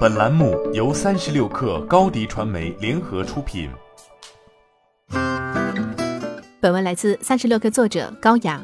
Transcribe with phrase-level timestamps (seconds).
[0.00, 3.70] 本栏目由三十六氪高低传媒联合出品。
[6.60, 8.62] 本文来自三十六氪作者高雅。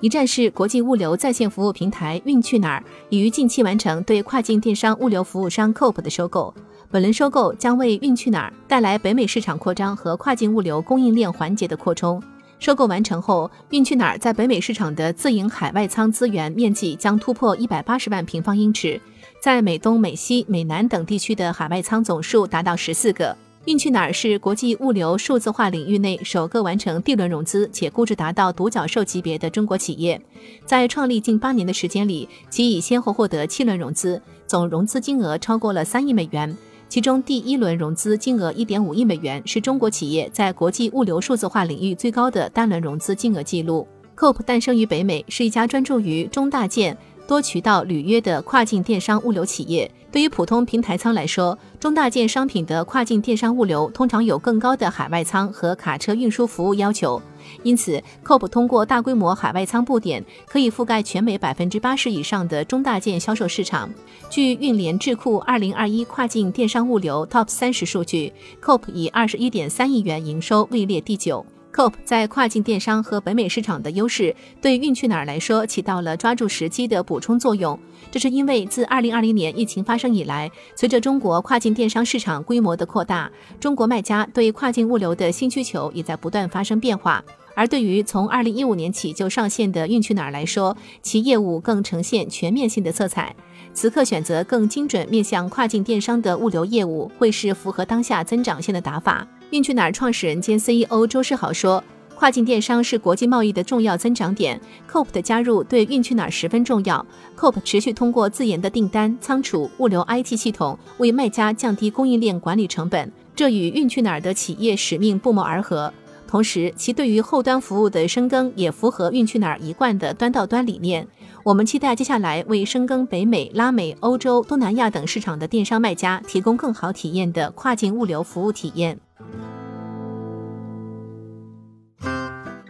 [0.00, 6.54] 一站式国际物流在线服务平台运去哪儿已于近期完成对跨境电商物流服务商 Coop 的收购。
[6.90, 12.22] 本轮收购将为运去哪儿带来北美市场扩张和跨境物流供应链环节的扩充。
[12.58, 19.00] 收购完成后，运去哪儿在北美市场的自营海外仓资源面积将突破一百八十万平方英尺，
[19.40, 23.36] 在美东、美西、美南等地区的海外仓总数达到十四个。
[23.66, 30.20] 运去哪儿是国际物流数字化领域内首个完成 D 轮融资且估值达到独角兽级别的中国企业，
[30.64, 36.56] 在创立近八年的时间里，其已先后获得七轮融资，总融资金额超过了三亿美元。
[36.88, 43.86] 其中第一轮融资金额一点五亿美元，是中国企业在国际物流数字化领域最高的单轮融资金额记录。
[44.16, 46.96] Coop 诞生于北美，是一家专注于中大件。
[47.28, 57.20] 多渠道履约的跨境电商物流企业，对于普通平台仓来说，中大件商品的跨境电商物流通常有更高的海外仓和卡车运输服务要求。
[57.62, 63.90] 因此，Coop 通过大规模海外仓布点，可以覆盖全美百分之八十以上的中大件销售市场。
[64.30, 68.32] 据运联智库二零二一跨境电商物流 TOP 三十数据
[68.62, 71.44] ，Coop 以二十一点三亿元营收位列第九。
[71.78, 77.78] Cope 在跨境电商和北美市场的优势，对运去哪儿来说起到了抓住时机的补充作用。
[78.10, 87.22] 这是因为自2020年疫情发生以来，随着中国跨境电商市场规模的扩大，中国卖家对跨境物流的新需求也在不断发生变化。
[87.58, 93.34] 而对于从2015年起就上线的运去哪儿来说，其业务更呈现全面性的色彩。
[93.74, 99.26] 此刻选择更精准面向跨境电商的物流业务，会是符合当下增长线的打法。
[99.50, 101.82] 运去哪儿创始人兼 CEO 周世豪说
[102.14, 107.04] ：“跨境电商是国际贸易的重要增长点，Coop 的加入对运去哪儿十分重要。
[107.36, 115.92] Coop 持续通过自研的订单、仓储、物流 IT 系统为卖家降低供应链管理成本，这与运去哪儿的企业使命不谋而合。
[116.28, 121.08] 同时，其对于后端服务的深耕也符合运去哪儿一贯的端到端理念。
[121.42, 129.00] 我们期待接下来为深耕北美、拉美、欧洲、东南亚等市场的电商卖家提供更好体验的跨境物流服务体验。”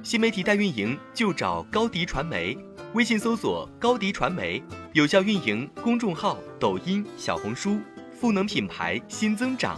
[0.04, 2.56] 新媒体代运营就找高迪传媒，
[2.94, 4.62] 微信搜索高迪传媒，
[4.92, 7.76] 有效运营公众号、抖音、小红书，
[8.18, 9.76] 赋能品牌新增长。